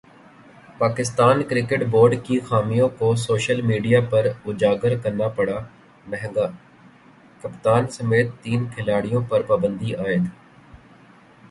[0.79, 5.59] Pakistan cricket board کی خامیوں کو سوشل میڈیا پر اجاگر کرنا پڑا
[6.07, 6.47] مہنگا،
[7.41, 10.23] کپتان سمیت تین کھلاڑیوں پر پابندی عائد